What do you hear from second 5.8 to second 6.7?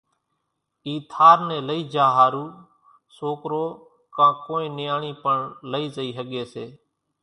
زئي ۿڳي سي